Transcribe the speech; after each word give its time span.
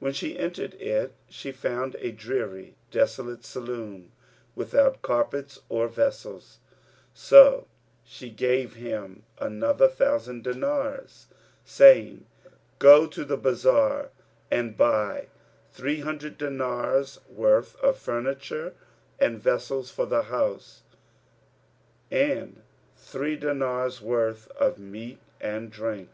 When 0.00 0.12
she 0.12 0.36
entered 0.36 0.74
it, 0.82 1.12
she 1.28 1.52
found 1.52 1.94
a 2.00 2.10
dreary 2.10 2.74
desolate 2.90 3.44
saloon 3.44 4.10
without 4.56 5.02
carpets 5.02 5.60
or 5.68 5.86
vessels; 5.86 6.58
so 7.14 7.68
she 8.02 8.28
gave 8.28 8.74
him 8.74 9.22
other 9.38 9.86
thousand 9.86 10.42
dinars, 10.42 11.26
saying, 11.64 12.26
"Go 12.80 13.06
to 13.06 13.24
the 13.24 13.36
bazar 13.36 14.10
and 14.50 14.76
buy 14.76 15.28
three 15.70 16.00
hundred 16.00 16.38
dinars' 16.38 17.20
worth 17.28 17.78
of 17.84 17.98
furniture 17.98 18.74
and 19.20 19.40
vessels 19.40 19.92
for 19.92 20.06
the 20.06 20.22
house 20.22 20.82
and 22.10 22.62
three 22.96 23.36
dinars' 23.36 24.00
worth 24.02 24.50
of 24.58 24.78
meat 24.80 25.20
and 25.40 25.70
drink." 25.70 26.08